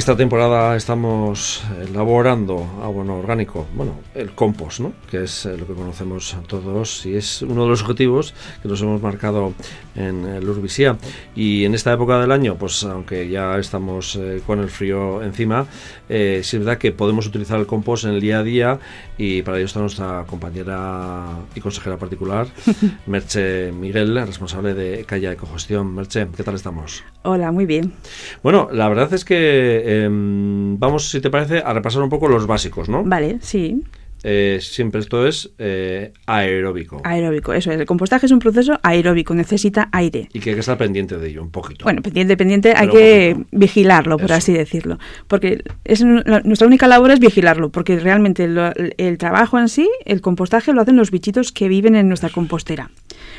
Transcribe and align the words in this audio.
Esta 0.00 0.16
temporada 0.16 0.76
estamos 0.76 1.62
elaborando 1.78 2.66
abono 2.82 3.18
orgánico, 3.18 3.66
bueno, 3.74 4.00
el 4.14 4.30
compost, 4.30 4.80
¿no? 4.80 4.94
que 5.10 5.24
es 5.24 5.44
eh, 5.44 5.58
lo 5.58 5.66
que 5.66 5.74
conocemos 5.74 6.34
todos 6.46 7.04
y 7.04 7.16
es 7.16 7.42
uno 7.42 7.64
de 7.64 7.68
los 7.68 7.82
objetivos 7.82 8.32
que 8.62 8.68
nos 8.68 8.80
hemos 8.80 9.02
marcado 9.02 9.52
en 9.94 10.24
el 10.24 10.48
Urbisía. 10.48 10.96
Y 11.36 11.66
en 11.66 11.74
esta 11.74 11.92
época 11.92 12.18
del 12.18 12.32
año, 12.32 12.56
pues 12.56 12.82
aunque 12.84 13.28
ya 13.28 13.58
estamos 13.58 14.16
eh, 14.16 14.40
con 14.46 14.60
el 14.60 14.70
frío 14.70 15.22
encima, 15.22 15.66
eh, 16.08 16.38
es 16.40 16.52
verdad 16.54 16.78
que 16.78 16.92
podemos 16.92 17.26
utilizar 17.26 17.60
el 17.60 17.66
compost 17.66 18.04
en 18.04 18.12
el 18.12 18.22
día 18.22 18.38
a 18.38 18.42
día 18.42 18.78
y 19.18 19.42
para 19.42 19.58
ello 19.58 19.66
está 19.66 19.80
nuestra 19.80 20.24
compañera 20.26 21.26
y 21.54 21.60
consejera 21.60 21.98
particular, 21.98 22.46
Merche 23.06 23.70
Miguel, 23.72 24.16
responsable 24.26 24.72
de 24.72 25.04
Calla 25.04 25.32
Ecogestión. 25.32 25.94
Merche, 25.94 26.26
¿qué 26.34 26.42
tal 26.42 26.54
estamos? 26.54 27.04
Hola, 27.22 27.52
muy 27.52 27.66
bien. 27.66 27.92
Bueno, 28.42 28.70
la 28.72 28.88
verdad 28.88 29.12
es 29.12 29.26
que 29.26 29.89
Em, 29.90 30.78
vamos, 30.78 31.10
si 31.10 31.20
te 31.20 31.30
parece, 31.30 31.58
a 31.58 31.72
repasar 31.72 32.02
un 32.02 32.08
poco 32.08 32.28
los 32.28 32.46
básicos, 32.46 32.88
¿no? 32.88 33.02
Vale, 33.02 33.38
sí. 33.40 33.82
Eh, 34.22 34.58
siempre 34.60 35.00
esto 35.00 35.26
es 35.26 35.50
eh, 35.58 36.12
aeróbico. 36.26 37.00
Aeróbico, 37.02 37.54
eso 37.54 37.72
es. 37.72 37.80
El 37.80 37.86
compostaje 37.86 38.26
es 38.26 38.32
un 38.32 38.38
proceso 38.38 38.78
aeróbico, 38.82 39.34
necesita 39.34 39.88
aire. 39.92 40.28
Y 40.32 40.38
que 40.38 40.50
hay 40.50 40.54
que 40.54 40.60
estar 40.60 40.76
pendiente 40.78 41.16
de 41.16 41.28
ello 41.28 41.42
un 41.42 41.50
poquito. 41.50 41.84
Bueno, 41.84 42.02
pendiente, 42.02 42.36
pendiente, 42.36 42.74
hay 42.76 42.88
que 42.88 43.36
vigilarlo, 43.50 44.16
por 44.18 44.32
así 44.32 44.52
decirlo. 44.52 44.98
Porque 45.26 45.64
es, 45.84 46.04
nuestra 46.04 46.66
única 46.66 46.86
labor 46.86 47.10
es 47.10 47.18
vigilarlo, 47.18 47.70
porque 47.70 47.98
realmente 47.98 48.44
el 48.44 49.18
trabajo 49.18 49.58
en 49.58 49.68
sí, 49.68 49.88
el 50.04 50.20
compostaje 50.20 50.72
lo 50.72 50.82
hacen 50.82 50.96
los 50.96 51.10
bichitos 51.10 51.50
que 51.50 51.68
viven 51.68 51.96
en 51.96 52.06
nuestra 52.06 52.28
compostera. 52.28 52.90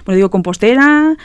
Bueno, 0.05 0.15
digo 0.15 0.29
compostera, 0.29 1.15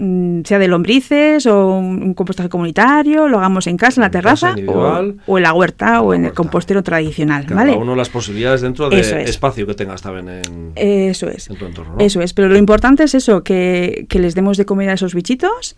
Mm, 0.00 0.42
sea 0.44 0.60
de 0.60 0.68
lombrices 0.68 1.44
o 1.46 1.70
un 1.70 2.14
compostaje 2.14 2.48
comunitario, 2.48 3.26
lo 3.26 3.38
hagamos 3.38 3.66
en 3.66 3.76
casa, 3.76 4.00
en 4.00 4.02
la 4.02 4.10
terraza 4.12 4.54
o, 4.68 5.36
en 5.38 5.42
la 5.42 5.52
huerta 5.52 6.02
o, 6.02 6.14
en 6.14 6.26
el 6.26 6.32
compostero 6.32 6.84
tradicional. 6.84 7.46
Cada 7.46 7.62
¿vale? 7.62 7.76
uno 7.76 7.96
las 7.96 8.08
posibilidades 8.08 8.60
dentro 8.60 8.88
del 8.88 9.00
espacio 9.00 9.66
que 9.66 9.74
tengas 9.74 10.00
también 10.00 10.28
en, 10.28 10.72
eso 10.76 11.28
es. 11.28 11.46
tu 11.46 11.64
entorno. 11.64 11.96
Eso 11.98 12.20
es, 12.20 12.32
pero 12.32 12.48
lo 12.48 12.56
importante 12.56 13.02
es 13.02 13.14
eso, 13.16 13.42
que, 13.42 14.06
les 14.08 14.36
demos 14.36 14.56
de 14.56 14.66
comer 14.66 14.90
a 14.90 14.92
esos 14.92 15.14
bichitos. 15.14 15.74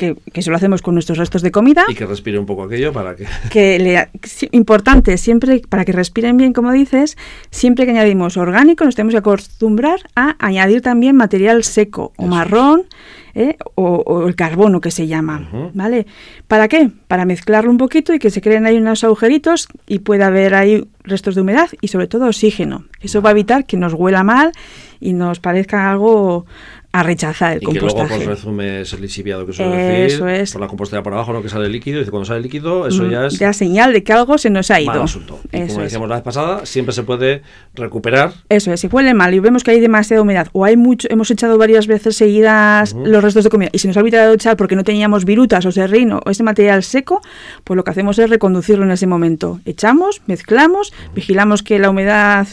Que, 0.00 0.16
que, 0.32 0.40
eso 0.40 0.50
lo 0.50 0.56
hacemos 0.56 0.80
con 0.80 0.94
nuestros 0.94 1.18
restos 1.18 1.42
de 1.42 1.50
comida. 1.50 1.84
Y 1.86 1.94
que 1.94 2.06
respire 2.06 2.38
un 2.38 2.46
poco 2.46 2.62
aquello 2.62 2.90
para 2.90 3.14
que... 3.14 3.26
que 3.50 3.78
le, 3.78 4.08
importante, 4.52 5.18
siempre 5.18 5.60
para 5.68 5.84
que 5.84 5.92
respiren 5.92 6.38
bien, 6.38 6.54
como 6.54 6.72
dices, 6.72 7.18
siempre 7.50 7.84
que 7.84 7.90
añadimos 7.90 8.38
orgánico 8.38 8.86
nos 8.86 8.94
tenemos 8.94 9.12
que 9.12 9.18
acostumbrar 9.18 10.00
a 10.16 10.36
añadir 10.38 10.80
también 10.80 11.16
material 11.16 11.64
seco 11.64 12.14
o 12.16 12.26
marrón. 12.26 12.86
¿eh? 13.34 13.56
o, 13.74 14.26
el 14.26 14.34
carbono 14.34 14.80
que 14.80 14.90
se 14.90 15.06
llama, 15.06 15.48
¿vale? 15.74 16.06
¿Para 16.48 16.68
qué? 16.68 16.90
Para 17.06 17.24
mezclarlo 17.24 17.70
un 17.70 17.78
poquito 17.78 18.12
y 18.12 18.18
que 18.18 18.30
se 18.30 18.40
creen 18.40 18.66
ahí 18.66 18.76
unos 18.76 19.04
agujeritos 19.04 19.68
y 19.86 20.00
pueda 20.00 20.28
haber 20.28 20.54
ahí 20.54 20.88
restos 21.04 21.34
de 21.34 21.42
humedad 21.42 21.68
y 21.80 21.88
sobre 21.88 22.06
todo 22.06 22.26
oxígeno. 22.26 22.86
Eso 23.00 23.22
va 23.22 23.30
a 23.30 23.32
evitar 23.32 23.66
que 23.66 23.76
nos 23.76 23.94
huela 23.94 24.24
mal 24.24 24.52
y 25.00 25.12
nos 25.12 25.40
parezca 25.40 25.90
algo 25.90 26.46
a 26.92 27.02
rechazar 27.04 27.52
el 27.52 27.62
y 27.62 27.66
compostaje. 27.66 27.94
que 27.94 28.08
luego 28.08 28.24
por 28.24 28.34
resume 28.34 28.80
es 28.80 28.92
el 28.92 29.02
lisiviado 29.02 29.46
que 29.46 29.52
suele 29.52 30.06
eso 30.06 30.24
decir, 30.24 30.42
es. 30.42 30.52
por 30.52 30.60
la 30.60 30.66
compostera 30.66 31.02
por 31.02 31.12
abajo, 31.12 31.32
no 31.32 31.40
que 31.42 31.48
sale 31.48 31.68
líquido, 31.68 32.00
y 32.00 32.04
cuando 32.06 32.24
sale 32.24 32.40
líquido, 32.40 32.88
eso 32.88 33.08
ya 33.08 33.26
es... 33.26 33.38
Ya 33.38 33.52
señal 33.52 33.92
de 33.92 34.02
que 34.02 34.12
algo 34.12 34.38
se 34.38 34.50
nos 34.50 34.70
ha 34.70 34.80
ido. 34.80 34.92
Mal 34.92 35.02
asunto. 35.02 35.38
Y 35.52 35.66
como 35.68 35.82
decíamos 35.82 36.08
la 36.08 36.16
vez 36.16 36.24
pasada, 36.24 36.66
siempre 36.66 36.92
se 36.92 37.04
puede 37.04 37.42
recuperar. 37.74 38.32
Eso 38.48 38.72
es, 38.72 38.80
si 38.80 38.88
huele 38.88 39.14
mal 39.14 39.32
y 39.32 39.38
vemos 39.38 39.62
que 39.62 39.70
hay 39.70 39.80
demasiada 39.80 40.22
humedad, 40.22 40.48
o 40.52 40.64
hay 40.64 40.76
mucho, 40.76 41.06
hemos 41.10 41.30
echado 41.30 41.58
varias 41.58 41.86
veces 41.86 42.16
seguidas 42.16 42.94
los 42.94 43.22
restos 43.22 43.44
de 43.44 43.50
comida, 43.50 43.70
y 43.72 43.78
se 43.78 43.86
nos 43.86 43.96
ha 43.96 44.00
olvidado 44.00 44.34
echar 44.34 44.56
porque 44.56 44.74
no 44.74 44.82
teníamos 44.82 45.24
virutas 45.24 45.64
o 45.66 45.72
serrino 45.72 46.20
o 46.26 46.30
ese 46.30 46.42
material 46.42 46.82
seco, 46.82 47.20
pues 47.62 47.76
lo 47.76 47.84
que 47.84 47.90
hacemos 47.90 48.18
es 48.18 48.28
reconducirlo 48.28 48.84
en 48.84 48.90
ese 48.90 49.06
momento. 49.06 49.60
Echamos, 49.64 50.22
mezclamos, 50.26 50.92
vigilamos 51.14 51.62
que 51.62 51.78
la 51.78 51.90
humedad 51.90 52.48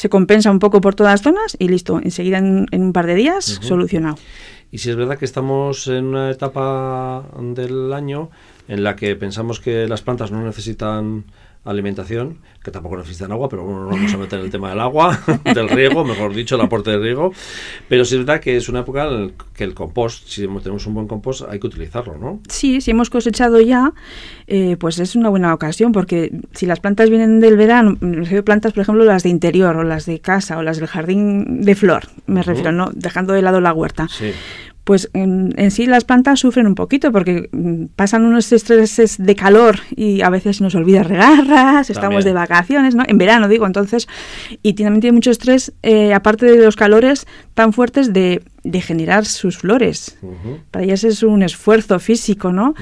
se 0.00 0.08
compensa 0.08 0.50
un 0.50 0.60
poco 0.60 0.80
por 0.80 0.94
todas 0.94 1.12
las 1.12 1.20
zonas 1.20 1.58
y 1.58 1.68
listo, 1.68 2.00
enseguida 2.02 2.38
en, 2.38 2.66
un 2.72 2.94
par 2.94 3.04
de 3.04 3.14
días 3.14 3.44
solucionado. 3.60 4.16
Y 4.70 4.78
si 4.78 4.88
es 4.88 4.96
verdad 4.96 5.18
que 5.18 5.26
estamos 5.26 5.88
en 5.88 6.06
una 6.06 6.30
etapa 6.30 7.26
del 7.38 7.92
año 7.92 8.30
en 8.66 8.82
la 8.82 8.96
que 8.96 9.14
pensamos 9.14 9.60
que 9.60 9.86
las 9.86 10.00
plantas 10.00 10.30
no 10.30 10.42
necesitan 10.42 11.26
alimentación, 11.64 12.38
que 12.64 12.70
tampoco 12.70 12.96
necesitan 12.96 13.32
agua, 13.32 13.48
pero 13.48 13.64
bueno, 13.64 13.84
no 13.84 13.90
vamos 13.90 14.12
a 14.12 14.16
meter 14.16 14.40
el 14.40 14.50
tema 14.50 14.70
del 14.70 14.80
agua, 14.80 15.18
del 15.54 15.68
riego, 15.68 16.04
mejor 16.04 16.34
dicho, 16.34 16.54
el 16.54 16.62
aporte 16.62 16.90
de 16.90 16.98
riego. 16.98 17.32
Pero 17.88 18.04
sí 18.04 18.14
es 18.14 18.24
verdad 18.24 18.40
que 18.40 18.56
es 18.56 18.68
una 18.68 18.80
época 18.80 19.06
en 19.06 19.34
que 19.54 19.64
el 19.64 19.74
compost, 19.74 20.26
si 20.26 20.46
tenemos 20.46 20.86
un 20.86 20.94
buen 20.94 21.06
compost, 21.06 21.42
hay 21.48 21.60
que 21.60 21.66
utilizarlo, 21.66 22.16
¿no? 22.16 22.40
Sí, 22.48 22.80
si 22.80 22.90
hemos 22.90 23.10
cosechado 23.10 23.60
ya, 23.60 23.92
eh, 24.46 24.76
pues 24.78 24.98
es 24.98 25.16
una 25.16 25.28
buena 25.28 25.52
ocasión, 25.52 25.92
porque 25.92 26.32
si 26.52 26.66
las 26.66 26.80
plantas 26.80 27.10
vienen 27.10 27.40
del 27.40 27.56
verano, 27.56 27.98
plantas, 28.44 28.72
por 28.72 28.82
ejemplo, 28.82 29.04
las 29.04 29.22
de 29.22 29.28
interior, 29.28 29.76
o 29.76 29.84
las 29.84 30.06
de 30.06 30.20
casa, 30.20 30.58
o 30.58 30.62
las 30.62 30.78
del 30.78 30.86
jardín 30.86 31.62
de 31.62 31.74
flor, 31.74 32.08
me 32.26 32.42
refiero, 32.42 32.72
¿no? 32.72 32.90
Dejando 32.94 33.34
de 33.34 33.42
lado 33.42 33.60
la 33.60 33.72
huerta. 33.72 34.08
Sí 34.08 34.32
pues 34.84 35.10
en, 35.12 35.70
sí 35.70 35.86
las 35.86 36.04
plantas 36.04 36.40
sufren 36.40 36.66
un 36.66 36.74
poquito 36.74 37.12
porque 37.12 37.48
mm, 37.52 37.86
pasan 37.96 38.24
unos 38.24 38.50
estreses 38.52 39.16
de 39.18 39.34
calor 39.36 39.80
y 39.94 40.22
a 40.22 40.30
veces 40.30 40.60
nos 40.60 40.74
olvida 40.74 41.02
regarras, 41.02 41.90
estamos 41.90 42.24
de 42.24 42.32
vacaciones, 42.32 42.94
¿no? 42.94 43.04
En 43.06 43.18
verano 43.18 43.48
digo, 43.48 43.66
entonces, 43.66 44.08
y 44.62 44.74
también 44.74 45.00
tiene 45.00 45.14
mucho 45.14 45.30
estrés, 45.30 45.72
eh, 45.82 46.14
aparte 46.14 46.46
de 46.46 46.64
los 46.64 46.76
calores 46.76 47.26
tan 47.54 47.72
fuertes 47.72 48.12
de 48.12 48.42
de 48.62 48.80
generar 48.80 49.26
sus 49.26 49.58
flores. 49.58 50.18
Para 50.70 50.84
ellas 50.84 51.04
es 51.04 51.22
un 51.22 51.42
esfuerzo 51.42 51.98
físico, 51.98 52.52
¿no? 52.52 52.74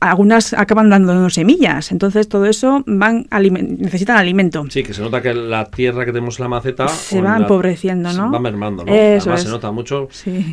Algunas 0.00 0.52
acaban 0.52 0.90
dando 0.90 1.30
semillas, 1.30 1.92
entonces 1.92 2.28
todo 2.28 2.46
eso 2.46 2.82
van 2.86 3.26
necesitan 3.30 4.16
alimento. 4.16 4.64
Sí, 4.70 4.82
que 4.82 4.94
se 4.94 5.02
nota 5.02 5.22
que 5.22 5.34
la 5.34 5.70
tierra 5.70 6.04
que 6.04 6.12
tenemos 6.12 6.38
en 6.38 6.44
la 6.44 6.48
maceta 6.48 6.88
se 6.88 7.20
va 7.20 7.36
empobreciendo, 7.36 8.12
¿no? 8.12 8.26
Se 8.26 8.32
va 8.32 8.40
mermando, 8.40 8.84
¿no? 8.84 8.92
Además 8.92 9.42
se 9.42 9.48
nota 9.48 9.70
mucho 9.70 10.08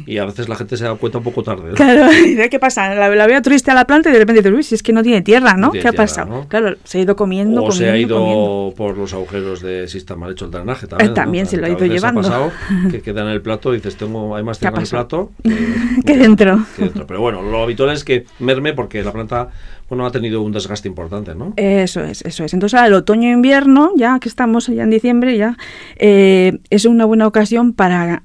y 0.06 0.18
a 0.18 0.26
veces 0.26 0.50
la 0.50 0.56
gente 0.56 0.78
se 0.78 0.86
da 0.86 0.96
cuenta 0.96 1.20
un 1.20 1.24
poco 1.24 1.44
tarde. 1.44 1.74
Claro, 1.74 2.08
¿qué 2.50 2.60
pasa? 2.60 2.94
La, 2.96 3.28
veo 3.28 3.42
triste 3.42 3.72
a 3.72 3.74
la 3.74 3.86
planta 3.86 4.10
y 4.10 4.14
de 4.14 4.20
repente 4.20 4.42
dices, 4.42 4.56
uy, 4.56 4.64
si 4.64 4.76
es 4.76 4.84
que 4.84 4.94
no 4.94 5.04
tiene 5.04 5.22
tierra, 5.22 5.56
¿no? 5.56 5.72
¿Qué 5.72 5.88
ha 5.88 5.94
pasado? 5.94 6.46
Claro, 6.48 6.76
se 6.84 7.00
ha 7.00 7.02
ido 7.02 7.16
comiendo, 7.16 7.64
o 7.64 7.72
se 7.72 7.90
ha 7.90 7.98
ido 7.98 8.74
por 8.76 8.98
los 8.98 9.14
agujeros 9.14 9.62
de 9.62 9.88
si 9.88 9.98
está 9.98 10.16
mal 10.16 10.32
hecho 10.32 10.46
el 10.46 10.52
drenaje 10.52 10.88
también. 10.88 11.12
Eh, 11.12 11.14
también 11.14 11.46
se 11.46 11.58
lo 11.58 11.66
ha 11.66 11.70
ido 11.70 11.86
llevando. 11.86 12.22
Ha 12.22 12.24
pasado 12.24 12.52
que 12.90 13.02
queda 13.04 13.22
en 13.22 13.28
el 13.28 13.42
plato 13.42 13.74
y 13.74 13.78
dices, 13.78 13.96
tengo, 13.96 14.36
hay 14.36 14.44
más 14.44 14.60
el 14.76 14.88
plato 14.88 15.32
que, 16.06 16.18
dentro. 16.18 16.66
Pero 17.08 17.20
bueno, 17.20 17.42
lo 17.42 17.64
habitual 17.64 17.92
es 17.92 18.04
que 18.04 18.26
merme 18.40 18.74
porque 18.74 19.04
la 19.04 19.12
planta 19.12 19.50
bueno, 19.92 20.06
ha 20.06 20.12
tenido 20.12 20.42
un 20.42 20.54
desgaste 20.54 20.88
importante, 20.88 21.36
¿no? 21.36 21.54
Eso 21.58 22.02
es, 22.02 22.22
eso 22.22 22.46
es. 22.46 22.54
Entonces, 22.54 22.80
el 22.82 22.94
otoño-invierno, 22.94 23.92
ya 23.98 24.20
que 24.20 24.30
estamos 24.30 24.68
ya 24.68 24.84
en 24.84 24.90
diciembre, 24.90 25.36
ya 25.36 25.58
eh, 25.98 26.60
es 26.70 26.86
una 26.86 27.04
buena 27.04 27.28
ocasión 27.28 27.74
para 27.74 28.24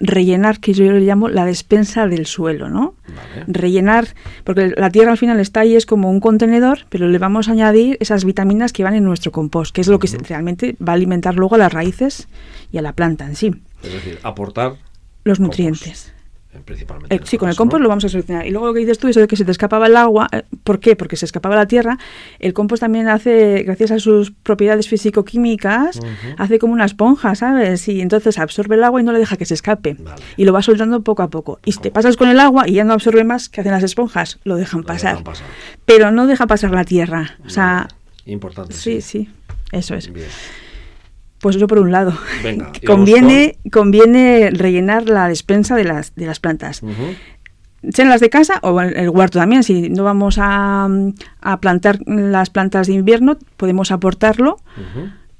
rellenar, 0.00 0.60
que 0.60 0.72
yo 0.72 0.84
le 0.84 1.00
llamo 1.00 1.28
la 1.28 1.44
despensa 1.44 2.06
del 2.06 2.26
suelo, 2.26 2.68
¿no? 2.68 2.94
Rellenar, 3.48 4.06
porque 4.44 4.72
la 4.76 4.90
tierra 4.90 5.10
al 5.10 5.18
final 5.18 5.40
está 5.40 5.60
ahí, 5.60 5.74
es 5.74 5.84
como 5.84 6.10
un 6.10 6.20
contenedor, 6.20 6.86
pero 6.88 7.08
le 7.08 7.18
vamos 7.18 7.48
a 7.48 7.52
añadir 7.52 7.96
esas 8.00 8.24
vitaminas 8.24 8.72
que 8.72 8.84
van 8.84 8.94
en 8.94 9.04
nuestro 9.04 9.32
compost, 9.32 9.74
que 9.74 9.80
es 9.80 9.88
lo 9.88 9.98
que 9.98 10.08
realmente 10.28 10.76
va 10.80 10.92
a 10.92 10.96
alimentar 10.96 11.34
luego 11.34 11.56
a 11.56 11.58
las 11.58 11.72
raíces 11.72 12.28
y 12.72 12.78
a 12.78 12.82
la 12.82 12.92
planta 12.92 13.26
en 13.26 13.36
sí. 13.36 13.54
Es 13.82 13.92
decir, 13.92 14.18
aportar 14.22 14.74
los 15.24 15.40
nutrientes. 15.40 16.12
Eh, 16.52 16.58
principalmente. 16.64 17.14
Eh, 17.14 17.20
sí, 17.22 17.38
con 17.38 17.48
el 17.48 17.54
compost 17.54 17.80
lo 17.80 17.88
vamos 17.88 18.04
a 18.04 18.08
solucionar. 18.08 18.44
Y 18.44 18.50
luego 18.50 18.66
lo 18.66 18.74
que 18.74 18.80
dices 18.80 18.98
tú, 18.98 19.06
eso 19.06 19.20
de 19.20 19.28
que 19.28 19.36
se 19.36 19.44
te 19.44 19.52
escapaba 19.52 19.86
el 19.86 19.96
agua, 19.96 20.28
eh, 20.32 20.42
¿por 20.64 20.80
qué? 20.80 20.96
Porque 20.96 21.16
se 21.16 21.24
escapaba 21.24 21.54
la 21.54 21.66
tierra. 21.66 21.96
El 22.40 22.54
compost 22.54 22.80
también 22.80 23.08
hace, 23.08 23.62
gracias 23.62 23.92
a 23.92 23.98
sus 24.00 24.32
propiedades 24.32 24.88
físico-químicas, 24.88 26.00
hace 26.38 26.58
como 26.58 26.72
una 26.72 26.84
esponja, 26.84 27.34
¿sabes? 27.36 27.86
Y 27.88 28.00
entonces 28.00 28.38
absorbe 28.38 28.74
el 28.74 28.84
agua 28.84 29.00
y 29.00 29.04
no 29.04 29.12
le 29.12 29.20
deja 29.20 29.36
que 29.36 29.46
se 29.46 29.54
escape. 29.54 29.96
Y 30.36 30.44
lo 30.44 30.52
va 30.52 30.62
soltando 30.62 31.02
poco 31.02 31.22
a 31.22 31.30
poco. 31.30 31.60
Y 31.64 31.72
si 31.72 31.80
te 31.80 31.90
pasas 31.92 32.16
con 32.16 32.28
el 32.28 32.40
agua 32.40 32.68
y 32.68 32.72
ya 32.72 32.84
no 32.84 32.94
absorbe 32.94 33.22
más, 33.22 33.48
¿qué 33.48 33.60
hacen 33.60 33.72
las 33.72 33.84
esponjas? 33.84 34.40
Lo 34.42 34.56
dejan, 34.56 34.82
pasar. 34.82 35.22
Pero 35.84 36.10
no 36.10 36.26
deja 36.26 36.46
pasar 36.46 36.72
la 36.72 36.84
tierra. 36.84 37.38
O 37.46 37.50
sea. 37.50 37.88
Importante. 38.26 38.74
Sí, 38.74 39.00
sí. 39.00 39.28
Eso 39.70 39.94
es. 39.94 40.10
Pues 41.40 41.56
eso 41.56 41.66
por 41.66 41.78
un 41.78 41.90
lado. 41.90 42.16
conviene, 42.86 43.58
conviene 43.72 44.50
rellenar 44.52 45.08
la 45.08 45.28
despensa 45.28 45.74
de 45.76 45.84
las, 45.84 46.14
de 46.14 46.26
las 46.26 46.40
plantas. 46.40 46.82
Sean 47.92 48.10
las 48.10 48.20
de 48.20 48.28
casa 48.28 48.58
o 48.62 48.78
el 48.80 49.08
huerto 49.08 49.38
también. 49.38 49.62
Si 49.62 49.88
no 49.88 50.04
vamos 50.04 50.36
a, 50.38 50.88
plantar 51.60 51.98
las 52.06 52.50
plantas 52.50 52.86
de 52.86 52.92
invierno, 52.92 53.38
podemos 53.56 53.90
aportarlo. 53.90 54.58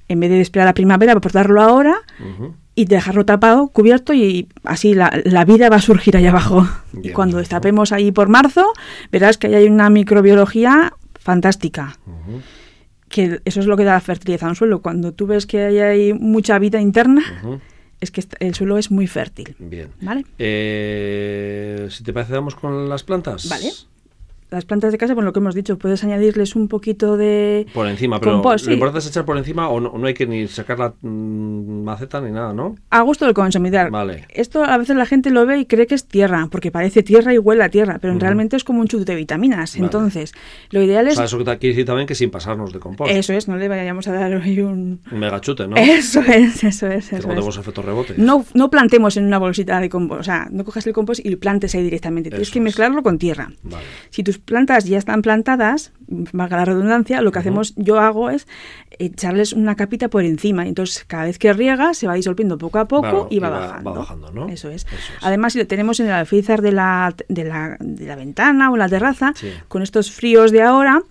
En 0.08 0.20
vez 0.20 0.30
de 0.30 0.40
esperar 0.40 0.66
a 0.66 0.70
la 0.70 0.74
primavera, 0.74 1.12
aportarlo 1.12 1.60
ahora 1.60 1.96
y 2.74 2.86
dejarlo 2.86 3.26
tapado, 3.26 3.68
cubierto 3.68 4.14
y 4.14 4.48
así 4.64 4.94
la, 4.94 5.44
vida 5.44 5.68
va 5.68 5.76
a 5.76 5.80
surgir 5.82 6.16
allá 6.16 6.30
abajo. 6.30 6.66
y 7.02 7.10
cuando 7.12 7.38
destapemos 7.38 7.92
ahí 7.92 8.10
por 8.10 8.28
marzo, 8.28 8.72
verás 9.12 9.36
que 9.36 9.54
hay 9.54 9.66
una 9.66 9.90
microbiología 9.90 10.94
fantástica 11.18 11.98
que 13.10 13.40
eso 13.44 13.60
es 13.60 13.66
lo 13.66 13.76
que 13.76 13.84
da 13.84 14.00
fertilidad 14.00 14.44
a 14.44 14.48
un 14.48 14.56
suelo. 14.56 14.80
Cuando 14.80 15.12
tú 15.12 15.26
ves 15.26 15.44
que 15.44 15.60
hay, 15.60 16.14
mucha 16.14 16.58
vida 16.58 16.80
interna, 16.80 17.22
es 18.00 18.10
que 18.10 18.24
el 18.38 18.54
suelo 18.54 18.78
es 18.78 18.90
muy 18.90 19.06
fértil. 19.06 19.54
Bien. 19.58 19.88
¿Vale? 20.00 20.24
Eh, 20.38 21.88
si 21.90 22.04
te 22.04 22.12
parece, 22.12 22.32
vamos 22.34 22.54
con 22.54 22.88
las 22.88 23.02
plantas. 23.02 23.48
Vale. 23.48 23.72
Las 24.50 24.64
plantas 24.64 24.92
de 24.92 24.98
casa, 24.98 25.14
bueno, 25.14 25.26
lo 25.26 25.32
que 25.32 25.38
hemos 25.38 25.54
dicho, 25.54 25.78
puedes 25.78 26.02
añadirles 26.04 26.56
un 26.56 26.68
poquito 26.68 27.16
de 27.16 27.66
Por 27.72 27.86
encima, 27.86 28.20
pero 28.20 28.32
compost, 28.32 28.66
lo 28.66 28.72
importante 28.72 29.00
es 29.00 29.06
echar 29.06 29.24
por 29.24 29.38
encima 29.38 29.68
o 29.68 29.80
no, 29.80 29.92
no 29.96 30.06
hay 30.06 30.14
que 30.14 30.26
ni 30.26 30.46
sacar 30.48 30.78
la 30.78 30.94
mm, 31.00 31.84
maceta 31.84 32.20
ni 32.20 32.30
nada, 32.30 32.52
¿no? 32.52 32.76
A 32.90 33.02
gusto 33.02 33.24
del 33.24 33.34
consumidor. 33.34 33.90
Vale. 33.90 34.26
Esto 34.30 34.64
a 34.64 34.76
veces 34.78 34.96
la 34.96 35.06
gente 35.06 35.30
lo 35.30 35.46
ve 35.46 35.58
y 35.58 35.66
cree 35.66 35.86
que 35.86 35.94
es 35.94 36.06
tierra, 36.06 36.48
porque 36.50 36.70
parece 36.70 37.02
tierra 37.02 37.32
y 37.32 37.38
huele 37.38 37.64
a 37.64 37.68
tierra, 37.68 37.98
pero 38.00 38.18
realmente 38.18 38.56
es 38.56 38.64
como 38.64 38.80
un 38.80 38.88
chute 38.88 39.04
de 39.04 39.14
vitaminas. 39.14 39.76
Entonces, 39.76 40.32
lo 40.70 40.82
ideal 40.82 41.06
es... 41.06 41.14
O 41.14 41.16
sea, 41.16 41.24
eso 41.26 41.38
quiere 41.38 41.58
decir 41.58 41.86
también 41.86 42.06
que 42.06 42.14
sin 42.14 42.30
pasarnos 42.30 42.72
de 42.72 42.80
compost. 42.80 43.10
Eso 43.10 43.32
es, 43.32 43.48
no 43.48 43.56
le 43.56 43.68
vayamos 43.68 44.08
a 44.08 44.12
dar 44.12 44.34
hoy 44.34 44.60
un... 44.60 45.00
Un 45.10 45.18
megachute, 45.18 45.66
¿no? 45.66 45.76
Eso 45.76 46.20
es, 46.20 46.64
eso 46.64 46.86
es. 46.86 47.12
Eso 47.12 47.28
tenemos 47.28 47.56
efectos 47.56 47.84
rebotes. 47.84 48.18
No, 48.18 48.44
no 48.54 48.70
plantemos 48.70 49.16
en 49.16 49.24
una 49.24 49.38
bolsita 49.38 49.80
de 49.80 49.88
compost, 49.88 50.20
o 50.20 50.24
sea, 50.24 50.48
no 50.50 50.64
cojas 50.64 50.86
el 50.86 50.92
compost 50.92 51.24
y 51.24 51.36
plantes 51.36 51.74
ahí 51.74 51.82
directamente. 51.82 52.30
Tienes 52.30 52.50
que 52.50 52.60
mezclarlo 52.60 53.02
con 53.02 53.18
tierra. 53.18 53.52
Vale. 53.62 53.84
Si 54.10 54.22
tus 54.22 54.39
plantas 54.44 54.84
ya 54.84 54.98
están 54.98 55.22
plantadas, 55.22 55.92
valga 56.08 56.56
la 56.58 56.64
redundancia, 56.64 57.20
lo 57.22 57.32
que 57.32 57.38
hacemos, 57.38 57.74
yo 57.76 58.00
hago 58.00 58.30
es 58.30 58.46
echarles 58.98 59.52
una 59.52 59.76
capita 59.76 60.08
por 60.08 60.24
encima. 60.24 60.66
Entonces, 60.66 61.04
cada 61.06 61.24
vez 61.24 61.38
que 61.38 61.52
riega, 61.52 61.94
se 61.94 62.06
va 62.06 62.14
disolviendo 62.14 62.58
poco 62.58 62.78
a 62.78 62.86
poco 62.86 63.28
y, 63.30 63.38
va, 63.38 63.50
bajando. 63.50 64.32
¿no? 64.32 64.48
Eso 64.48 64.70
es. 64.70 64.86
Además, 65.22 65.52
si 65.52 65.58
lo 65.58 65.66
tenemos 65.66 66.00
en 66.00 66.06
el 66.06 66.12
alféizar 66.12 66.62
de 66.62 66.72
la, 66.72 67.14
de 67.28 67.44
la, 67.44 67.76
de 67.80 68.06
la 68.06 68.16
ventana 68.16 68.70
o 68.70 68.74
en 68.74 68.80
la 68.80 68.88
terraza, 68.88 69.32
con 69.68 69.82
estos 69.82 70.10
fríos 70.10 70.50
de 70.50 70.62
ahora, 70.62 71.02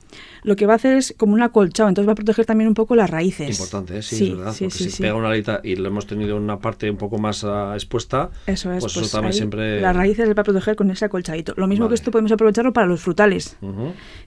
lo 0.50 0.56
que 0.56 0.66
va 0.66 0.74
a 0.74 0.76
hacer 0.78 0.98
es 0.98 1.14
como 1.16 1.34
un 1.36 1.44
acolchado, 1.44 1.90
entonces 1.90 2.08
va 2.08 2.14
a 2.14 2.16
proteger 2.16 2.44
también 2.44 2.68
un 2.68 2.74
poco 2.74 2.96
las 2.96 3.08
raíces. 3.08 3.52
Importante, 3.52 4.00
¿eh? 4.00 4.02
sí, 4.02 4.32
es 4.32 4.38
verdad, 4.38 4.56
porque 4.60 4.72
si 4.72 5.02
pega 5.02 5.14
una 5.14 5.30
alita 5.30 5.62
y 5.64 5.76
lo 5.76 5.88
hemos 5.90 6.08
tenido 6.08 6.36
una 6.38 6.58
parte 6.58 6.90
un 6.90 6.98
poco 6.98 7.20
más 7.20 7.44
uh, 7.44 7.74
expuesta, 7.76 8.32
eso 8.48 8.74
es, 8.74 8.82
pues, 8.82 8.94
pues 8.96 9.06
eso 9.06 9.18
también 9.18 9.34
siempre... 9.34 9.80
Las 9.80 9.96
raíces 9.96 10.28
se 10.28 10.34
va 10.34 10.42
a 10.42 10.44
proteger 10.44 10.76
con 10.76 10.90
ese 10.90 11.06
acolchadito. 11.06 11.54
Lo 11.56 11.68
mismo 11.68 11.88
que 11.88 11.94
esto 11.94 12.10
podemos 12.10 12.32
aprovecharlo 12.32 12.74
para 12.74 12.88
los 12.88 13.00
frutales, 13.00 13.58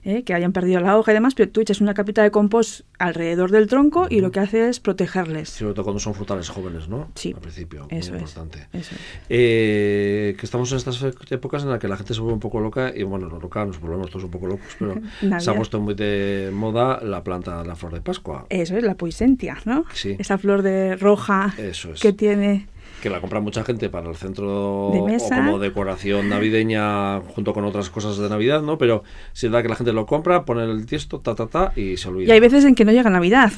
¿eh? 0.05 0.23
que 0.23 0.33
hayan 0.33 0.53
perdido 0.53 0.79
la 0.79 0.97
hoja 0.97 1.11
y 1.11 1.15
demás, 1.15 1.35
pero 1.35 1.51
tú 1.51 1.59
echas 1.59 1.81
una 1.81 1.93
capita 1.93 2.23
de 2.23 2.31
compost 2.31 2.85
alrededor 2.99 3.51
del 3.51 3.67
tronco 3.67 4.07
y 4.09 4.21
lo 4.21 4.31
que 4.31 4.39
hace 4.39 4.69
es 4.69 4.79
protegerles. 4.79 5.49
Sobre 5.49 5.73
todo 5.73 5.83
cuando 5.83 5.99
son 5.99 6.13
frutales 6.13 6.47
jóvenes, 6.47 6.87
¿no? 6.87 7.09
Sí. 7.15 7.33
Al 7.35 7.41
principio, 7.41 7.85
eso 7.89 8.11
muy 8.11 8.21
importante. 8.21 8.67
Eso 8.71 8.95
eh, 9.27 10.37
que 10.39 10.45
estamos 10.45 10.71
en 10.71 10.77
estas 10.77 11.03
épocas 11.29 11.63
en 11.63 11.69
las 11.69 11.79
que 11.79 11.89
la 11.89 11.97
gente 11.97 12.13
se 12.13 12.21
vuelve 12.21 12.35
un 12.35 12.39
poco 12.39 12.61
loca 12.61 12.93
y 12.95 13.03
bueno, 13.03 13.27
loca, 13.27 13.65
nos 13.65 13.81
volvemos 13.81 14.09
todos 14.09 14.23
un 14.23 14.31
poco 14.31 14.47
locos, 14.47 14.75
pero 14.79 15.01
se 15.39 15.51
ha 15.51 15.55
puesto 15.55 15.81
muy 15.81 15.95
de 15.95 16.12
moda 16.53 16.99
la 17.03 17.23
planta, 17.23 17.63
la 17.63 17.75
flor 17.75 17.93
de 17.93 18.01
Pascua. 18.01 18.45
Eso 18.49 18.77
es, 18.77 18.83
la 18.83 18.95
poisentia, 18.95 19.57
¿no? 19.65 19.85
Sí. 19.93 20.15
Esa 20.19 20.37
flor 20.37 20.61
de 20.61 20.95
roja 20.95 21.53
Eso 21.57 21.93
es. 21.93 21.99
que 22.01 22.13
tiene 22.13 22.67
que 23.01 23.09
la 23.09 23.19
compra 23.19 23.39
mucha 23.39 23.63
gente 23.63 23.89
para 23.89 24.09
el 24.09 24.15
centro 24.15 24.91
de 24.93 25.01
mesa. 25.01 25.35
o 25.35 25.37
como 25.37 25.59
decoración 25.59 26.29
navideña 26.29 27.19
junto 27.19 27.53
con 27.53 27.65
otras 27.65 27.89
cosas 27.89 28.17
de 28.17 28.29
Navidad, 28.29 28.61
¿no? 28.61 28.77
Pero 28.77 29.03
si 29.33 29.47
es 29.47 29.51
verdad 29.51 29.63
que 29.63 29.69
la 29.69 29.75
gente 29.75 29.93
lo 29.93 30.05
compra, 30.05 30.45
pone 30.45 30.63
el 30.63 30.85
tiesto, 30.85 31.19
ta, 31.19 31.35
ta, 31.35 31.47
ta, 31.47 31.73
y 31.75 31.97
se 31.97 32.09
olvida. 32.09 32.29
Y 32.29 32.31
hay 32.31 32.39
veces 32.39 32.65
en 32.65 32.75
que 32.75 32.85
no 32.85 32.91
llega 32.91 33.09
Navidad. 33.09 33.51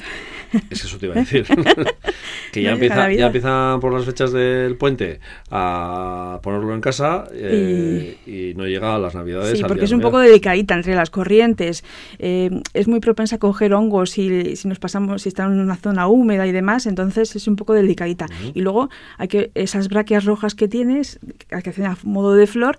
Es 0.70 0.84
eso 0.84 0.98
te 0.98 1.06
iba 1.06 1.14
a 1.14 1.18
decir. 1.18 1.44
que 2.52 2.62
ya, 2.62 2.72
empieza, 2.72 3.12
ya 3.12 3.26
empiezan 3.26 3.80
por 3.80 3.92
las 3.92 4.04
fechas 4.04 4.32
del 4.32 4.76
puente 4.76 5.20
a 5.50 6.40
ponerlo 6.42 6.74
en 6.74 6.80
casa 6.80 7.24
eh, 7.32 8.16
y... 8.26 8.54
no 8.54 8.66
llega 8.66 8.94
a 8.94 8.98
las 8.98 9.14
Navidades. 9.14 9.58
Sí, 9.58 9.64
porque 9.66 9.84
es 9.84 9.92
un 9.92 10.00
poco 10.00 10.18
delicadita 10.18 10.74
entre 10.74 10.94
las 10.94 11.10
corrientes. 11.10 11.84
Eh, 12.18 12.50
es 12.74 12.88
muy 12.88 13.00
propensa 13.00 13.36
a 13.36 13.38
coger 13.38 13.74
hongos 13.74 14.10
si, 14.10 14.56
si 14.56 14.68
nos 14.68 14.78
pasamos, 14.78 15.22
si 15.22 15.28
está 15.28 15.44
en 15.44 15.60
una 15.60 15.76
zona 15.76 16.08
húmeda 16.08 16.46
y 16.46 16.52
demás, 16.52 16.86
entonces 16.86 17.34
es 17.36 17.48
un 17.48 17.56
poco 17.56 17.74
delicadita. 17.74 18.26
Y 18.54 18.60
luego 18.60 18.88
hay 19.18 19.28
que 19.28 19.35
esas 19.54 19.88
braquias 19.88 20.24
rojas 20.24 20.54
que 20.54 20.68
tienes, 20.68 21.18
que 21.48 21.70
hacen 21.70 21.86
a 21.86 21.96
modo 22.02 22.34
de 22.34 22.46
flor, 22.46 22.76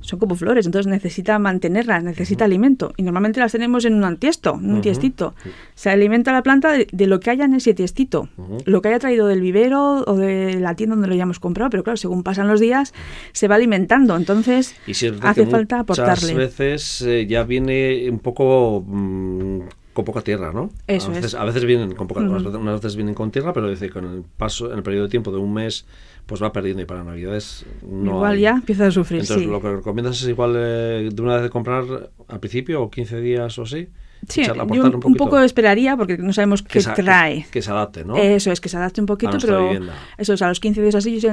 son 0.00 0.18
como 0.18 0.34
flores, 0.34 0.66
entonces 0.66 0.90
necesita 0.90 1.38
mantenerlas, 1.38 2.02
necesita 2.04 2.44
alimento. 2.44 2.92
Y 2.96 3.02
normalmente 3.02 3.40
las 3.40 3.52
tenemos 3.52 3.84
en 3.84 3.94
un 3.94 4.04
antiesto, 4.04 4.58
en 4.60 4.72
un 4.72 4.80
tiestito. 4.80 5.34
Se 5.74 5.90
alimenta 5.90 6.32
la 6.32 6.42
planta 6.42 6.72
de, 6.72 7.06
lo 7.06 7.20
que 7.20 7.30
haya 7.30 7.44
en 7.44 7.54
ese 7.54 7.74
tiestito, 7.74 8.28
lo 8.64 8.82
que 8.82 8.88
haya 8.88 8.98
traído 8.98 9.26
del 9.26 9.40
vivero 9.40 10.04
o 10.06 10.16
de 10.16 10.60
la 10.60 10.74
tienda 10.74 10.94
donde 10.94 11.08
lo 11.08 11.14
hayamos 11.14 11.40
comprado, 11.40 11.70
pero 11.70 11.82
claro, 11.82 11.96
según 11.96 12.22
pasan 12.22 12.48
los 12.48 12.60
días, 12.60 12.92
se 13.32 13.48
va 13.48 13.56
alimentando, 13.56 14.16
entonces 14.16 14.74
hace 15.22 15.46
falta 15.46 15.80
aportarle. 15.80 16.34
Muchas 16.34 16.36
veces 16.36 17.02
eh, 17.02 17.26
ya 17.26 17.44
viene 17.44 18.08
un 18.10 18.18
poco... 18.18 18.84
Mm, 18.86 19.60
con 19.92 20.04
poca 20.04 20.20
tierra, 20.20 20.52
¿no? 20.52 20.70
Eso 20.86 21.08
a 21.08 21.14
veces, 21.14 21.24
es. 21.26 21.34
A 21.34 21.44
veces 21.44 21.64
vienen 21.64 21.94
con 21.94 22.06
poca, 22.06 22.20
unas, 22.20 22.80
veces, 22.80 22.96
vienen 22.96 23.14
con 23.14 23.30
tierra, 23.30 23.52
pero 23.52 23.68
dice 23.68 23.90
con 23.90 24.04
el 24.04 24.22
paso, 24.22 24.70
en 24.70 24.78
el 24.78 24.82
periodo 24.82 25.04
de 25.04 25.10
tiempo 25.10 25.32
de 25.32 25.38
un 25.38 25.52
mes, 25.52 25.84
pues 26.26 26.42
va 26.42 26.52
perdiendo 26.52 26.82
y 26.82 26.86
para 26.86 27.02
Navidades 27.02 27.66
no 27.82 28.16
Igual 28.16 28.38
ya 28.38 28.50
empieza 28.50 28.86
a 28.86 28.90
sufrir, 28.90 29.20
Entonces 29.20 29.44
sí. 29.44 29.50
lo 29.50 29.60
que 29.60 29.76
recomiendas 29.76 30.20
es 30.22 30.28
igual 30.28 30.54
eh, 30.56 31.08
de 31.12 31.22
una 31.22 31.34
vez 31.34 31.42
de 31.42 31.50
comprar 31.50 32.10
al 32.28 32.40
principio 32.40 32.82
o 32.82 32.90
15 32.90 33.20
días 33.20 33.58
o 33.58 33.62
así. 33.62 33.88
Sí, 34.28 34.44
yo 34.44 34.84
un, 34.84 35.14
poco 35.14 35.40
esperaría 35.40 35.96
porque 35.96 36.18
no 36.18 36.32
sabemos 36.34 36.62
qué 36.62 36.80
trae. 36.82 37.46
Que, 37.50 37.62
se 37.62 37.70
adapte, 37.70 38.04
¿no? 38.04 38.16
Eso 38.16 38.52
es, 38.52 38.60
que 38.60 38.68
se 38.68 38.76
adapte 38.76 39.00
un 39.00 39.06
poquito, 39.06 39.38
pero 39.40 39.70
eso 40.18 40.34
es, 40.34 40.42
a 40.42 40.48
los 40.48 40.60
15 40.60 40.82
días 40.82 40.94
así 40.94 41.18
yo 41.18 41.30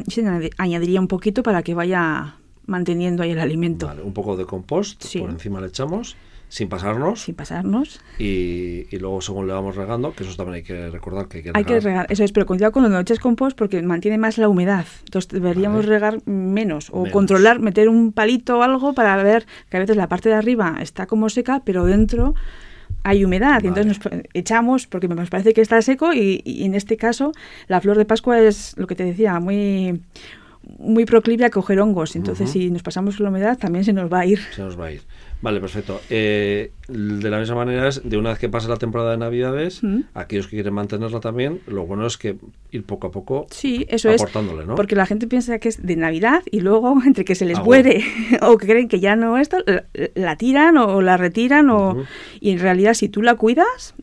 añadiría 0.57 1.01
un 1.01 1.09
poquito 1.09 1.43
para 1.43 1.63
que 1.63 1.73
vaya 1.73 2.35
manteniendo 2.65 3.23
ahí 3.23 3.31
el 3.31 3.39
alimento. 3.39 3.87
Vale, 3.87 4.01
un 4.01 4.13
poco 4.13 4.37
de 4.37 4.45
compost, 4.45 5.03
por 5.19 5.29
encima 5.29 5.59
le 5.59 5.67
echamos 5.67 6.15
sin 6.49 6.69
pasarnos. 6.69 7.21
Sin 7.21 7.35
pasarnos. 7.35 7.99
Y, 8.19 8.87
y, 8.89 8.99
luego 8.99 9.21
según 9.21 9.47
le 9.47 9.53
vamos 9.53 9.75
regando, 9.75 10.13
que 10.13 10.23
eso 10.23 10.35
también 10.35 10.55
hay 10.55 10.63
que 10.63 10.89
recordar 10.89 11.27
que 11.27 11.37
hay 11.37 11.43
que 11.43 11.49
regar. 11.49 11.57
Hay 11.57 11.65
que 11.65 11.79
regar, 11.79 12.05
eso 12.09 12.23
es, 12.23 12.31
pero 12.31 12.45
cuidado 12.45 12.71
cuando 12.71 12.89
no 12.89 12.99
eches 12.99 13.19
compost 13.19 13.57
porque 13.57 13.81
mantiene 13.81 14.17
más 14.17 14.37
la 14.37 14.47
humedad. 14.47 14.85
Entonces 15.05 15.29
deberíamos 15.29 15.85
regar 15.85 16.25
menos 16.25 16.89
o 16.91 17.05
controlar, 17.11 17.59
meter 17.59 17.89
un 17.89 18.13
palito 18.13 18.59
o 18.59 18.63
algo 18.63 18.93
para 18.93 19.21
ver 19.21 19.45
que 19.69 19.77
a 19.77 19.79
veces 19.81 19.97
la 19.97 20.07
parte 20.07 20.29
de 20.29 20.35
arriba 20.35 20.77
está 20.81 21.05
como 21.05 21.29
seca, 21.29 21.61
pero 21.65 21.85
dentro 21.85 22.33
hay 23.03 23.25
humedad. 23.25 23.61
Y 23.63 23.67
entonces 23.67 23.99
nos 23.99 24.21
echamos 24.33 24.87
porque 24.87 25.07
nos 25.09 25.29
parece 25.29 25.53
que 25.53 25.61
está 25.61 25.81
seco 25.81 26.13
y, 26.13 26.41
y 26.45 26.63
en 26.63 26.75
este 26.75 26.95
caso 26.95 27.33
la 27.67 27.81
flor 27.81 27.97
de 27.97 28.05
Pascua 28.05 28.39
es 28.39 28.73
lo 28.77 28.87
que 28.87 28.95
te 28.95 29.03
decía, 29.03 29.39
muy 29.39 30.01
muy 30.79 31.05
proclive 31.05 31.45
a 31.45 31.49
coger 31.49 31.79
hongos. 31.79 32.15
Entonces, 32.15 32.49
si 32.49 32.69
nos 32.71 32.83
pasamos 32.83 33.19
la 33.19 33.29
humedad, 33.29 33.57
también 33.57 33.85
se 33.85 33.93
nos 33.93 34.11
va 34.11 34.19
a 34.19 34.25
ir. 34.25 34.39
Se 34.55 34.61
nos 34.61 34.79
va 34.79 34.87
a 34.87 34.91
ir. 34.93 35.01
Vale, 35.41 35.59
perfecto. 35.59 36.01
Eh, 36.09 36.71
de 36.87 37.29
la 37.29 37.39
misma 37.39 37.55
manera, 37.55 37.87
es 37.87 38.01
de 38.03 38.17
una 38.17 38.29
vez 38.29 38.39
que 38.39 38.49
pase 38.49 38.67
la 38.67 38.77
temporada 38.77 39.11
de 39.11 39.17
Navidades, 39.17 39.81
aquellos 40.15 40.47
que 40.47 40.55
quieren 40.57 40.73
mantenerla 40.73 41.19
también, 41.19 41.61
lo 41.67 41.85
bueno 41.85 42.07
es 42.07 42.17
que 42.17 42.37
ir 42.71 42.83
poco 42.83 43.07
a 43.07 43.11
poco 43.11 43.45
sí, 43.51 43.85
eso 43.89 44.09
aportándole, 44.09 44.65
¿no? 44.65 44.75
Porque 44.75 44.95
la 44.95 45.05
gente 45.05 45.27
piensa 45.27 45.59
que 45.59 45.69
es 45.69 45.85
de 45.85 45.95
Navidad 45.95 46.41
y 46.49 46.61
luego, 46.61 46.95
entre 47.05 47.23
que 47.23 47.35
se 47.35 47.45
les 47.45 47.59
muere 47.59 48.03
o 48.41 48.57
que 48.57 48.65
creen 48.65 48.87
que 48.87 48.99
ya 48.99 49.15
no 49.15 49.37
esto, 49.37 49.57
la, 50.15 50.35
tiran 50.37 50.77
o 50.77 51.01
la 51.01 51.17
retiran 51.17 51.69
o... 51.69 52.03
Y 52.39 52.51
en 52.51 52.59
realidad, 52.59 52.95
si 52.95 53.07
tú 53.07 53.21
la 53.21 53.35
cuidas, 53.35 53.93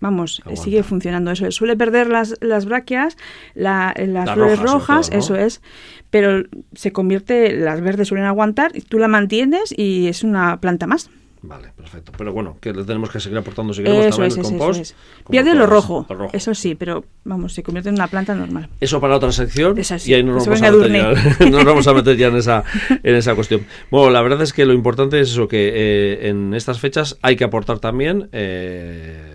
vamos, 0.00 0.42
sigue 0.54 0.82
funcionando 0.82 1.30
eso. 1.30 1.50
Suele 1.50 1.76
perder 1.76 2.08
las, 2.08 2.36
las 2.40 2.66
braquias, 2.66 3.16
las 3.54 3.94
flores 4.32 4.60
rojas, 4.60 5.10
eso 5.12 5.34
es, 5.34 5.62
pero 6.10 6.44
se 6.74 6.92
convierte, 6.92 7.52
las 7.56 7.80
verdes 7.80 8.08
suelen 8.08 8.26
aguantar, 8.26 8.72
tú 8.88 8.98
la 8.98 9.08
mantienes 9.08 9.74
y 9.76 10.08
es 10.08 10.22
una 10.22 10.60
planta 10.60 10.86
más. 10.86 11.10
Vale, 11.42 11.68
perfecto. 11.76 12.12
Pero 12.16 12.32
bueno, 12.32 12.56
que 12.60 12.72
le 12.72 12.82
tenemos 12.84 13.10
que 13.10 13.20
seguir 13.20 13.38
aportando 13.38 13.72
si 13.72 13.82
queremos 13.82 14.16
también 14.16 14.38
el 14.38 14.42
compost. 14.42 14.94
Pierde 15.30 15.54
lo 15.54 15.66
rojo, 15.66 16.06
eso 16.32 16.54
sí, 16.54 16.74
pero 16.74 17.04
vamos, 17.24 17.52
se 17.54 17.62
convierte 17.62 17.88
en 17.88 17.94
una 17.94 18.08
planta 18.08 18.34
normal. 18.34 18.68
Eso 18.80 19.00
para 19.00 19.16
otra 19.16 19.30
sección 19.30 19.76
y 19.78 20.14
ahí 20.14 20.24
nos 20.24 20.44
vamos, 20.44 20.62
a 20.62 20.72
meter 20.72 20.92
ya, 20.92 21.46
nos 21.50 21.64
vamos 21.64 21.86
a 21.86 21.94
meter 21.94 22.16
ya 22.16 22.28
en 22.28 22.36
esa, 22.36 22.64
en 23.02 23.14
esa 23.14 23.34
cuestión. 23.34 23.64
Bueno, 23.90 24.10
la 24.10 24.22
verdad 24.22 24.42
es 24.42 24.52
que 24.52 24.64
lo 24.64 24.72
importante 24.72 25.20
es 25.20 25.30
eso, 25.30 25.46
que 25.46 25.72
eh, 25.74 26.28
en 26.28 26.52
estas 26.54 26.80
fechas 26.80 27.16
hay 27.22 27.36
que 27.36 27.44
aportar 27.44 27.78
también... 27.78 28.28
Eh, 28.32 29.25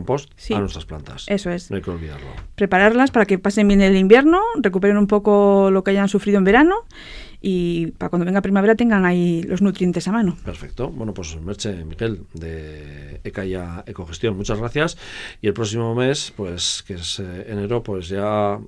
compost 0.00 0.30
a 0.50 0.58
nuestras 0.58 0.86
plantas. 0.86 1.26
Eso 1.28 1.50
es. 1.50 1.70
No 1.70 1.76
hay 1.76 1.82
que 1.82 1.90
olvidarlo. 1.90 2.28
Prepararlas 2.54 3.10
para 3.10 3.26
que 3.26 3.38
pasen 3.38 3.68
bien 3.68 3.80
el 3.80 3.96
invierno, 3.96 4.40
recuperen 4.60 4.96
un 4.96 5.06
poco 5.06 5.70
lo 5.70 5.84
que 5.84 5.90
hayan 5.92 6.08
sufrido 6.08 6.38
en 6.38 6.44
verano 6.44 6.84
y 7.40 7.92
para 7.92 8.10
cuando 8.10 8.26
venga 8.26 8.42
primavera 8.42 8.74
tengan 8.74 9.04
ahí 9.04 9.42
los 9.42 9.62
nutrientes 9.62 10.06
a 10.08 10.12
mano. 10.12 10.36
Perfecto. 10.44 10.88
Bueno, 10.88 11.14
pues 11.14 11.40
Merche, 11.40 11.84
Miguel, 11.84 12.22
de 12.34 13.20
ECA 13.24 13.84
Ecogestión, 13.86 14.36
muchas 14.36 14.58
gracias. 14.58 14.98
Y 15.40 15.46
el 15.46 15.54
próximo 15.54 15.94
mes, 15.94 16.32
pues 16.36 16.84
que 16.86 16.94
es 16.94 17.18
eh, 17.20 17.46
enero, 17.48 17.82
pues 17.82 18.08
ya 18.08 18.58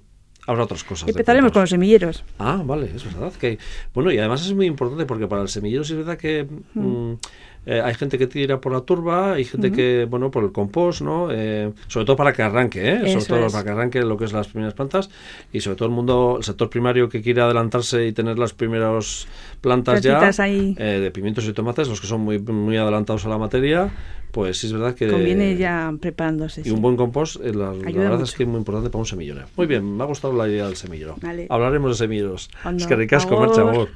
habrá 0.47 0.65
otras 0.65 0.85
cosas. 0.85 1.09
Empezaremos 1.09 1.53
con 1.53 1.62
los 1.62 1.71
semilleros. 1.71 2.25
Ah, 2.39 2.62
vale, 2.65 2.91
es 2.95 3.05
verdad. 3.05 3.33
que 3.35 3.59
Bueno, 3.95 4.11
y 4.11 4.19
además 4.19 4.45
es 4.45 4.55
muy 4.55 4.67
importante 4.67 5.07
porque 5.07 5.27
para 5.27 5.43
el 5.43 5.49
semillero 5.49 5.85
sí 5.85 5.93
es 5.93 5.99
verdad 5.99 6.19
que... 6.19 6.47
Mm, 6.75 7.15
eh, 7.64 7.81
hay 7.81 7.95
gente 7.95 8.19
que 8.19 8.26
tira 8.26 8.61
por 8.61 8.73
la 8.73 8.81
turba, 8.81 9.35
hay 9.35 9.45
gente 9.45 9.71
que, 9.71 10.07
bueno, 10.11 10.31
por 10.31 10.42
el 10.42 10.50
compost, 10.50 11.02
¿no? 11.02 11.28
Eh, 11.31 11.73
sobre 11.87 12.07
todo 12.07 12.16
para 12.16 12.33
que 12.33 12.42
arranque, 12.42 12.92
¿eh? 12.92 13.12
sobre 13.12 13.25
todo 13.25 13.50
para 13.50 13.64
que 13.64 13.71
arranque 13.71 14.02
lo 14.02 14.16
que 14.16 14.25
es 14.25 14.33
las 14.33 14.49
primeras 14.49 14.75
plantas 14.75 15.11
y 15.52 15.61
sobre 15.61 15.76
todo 15.76 15.88
el 15.88 15.95
mundo, 15.95 16.37
el 16.38 16.45
sector 16.45 16.69
primario 16.69 17.09
que 17.09 17.23
quiere 17.23 17.40
adelantarse 17.40 18.07
y 18.07 18.12
tener 18.12 18.37
las 18.38 18.52
primeras 18.52 19.28
plantas 19.61 20.02
ya 20.02 20.31
eh, 20.38 21.00
de 21.00 21.11
pimientos 21.12 21.47
y 21.47 21.52
tomates, 21.52 21.88
los 21.88 22.00
que 22.00 22.09
son 22.09 22.23
muy, 22.23 22.40
muy 22.40 22.76
adelantados 22.76 23.25
a 23.26 23.28
la 23.28 23.38
materia, 23.38 23.92
pues 24.33 24.59
sí 24.59 24.66
es 24.66 24.73
verdad 24.73 24.97
que... 24.97 25.07
Conviene 25.07 25.57
ya 25.57 25.95
preparándose. 26.00 26.62
Y 26.64 26.71
un 26.71 26.83
buen 26.83 26.97
compost, 26.97 27.37
la, 27.45 27.71
verdad 27.71 28.23
es 28.23 28.33
que 28.33 28.42
es 28.42 28.49
muy 28.49 28.59
importante 28.59 28.90
para 28.90 29.00
un 29.00 29.07
semillero. 29.07 29.42
Muy 29.57 29.66
bien, 29.69 29.97
me 29.97 30.02
ha 30.02 30.07
gustado 30.07 30.35
la 30.35 30.49
idea 30.49 30.66
del 30.66 30.75
semillero. 30.75 31.14
Hablaremos 31.49 31.92
de 31.92 32.04
semilleros. 32.04 32.50
Es 32.76 32.87
que 32.88 32.97
ricasco, 32.97 33.38
marcha, 33.38 33.61
amor. 33.61 33.88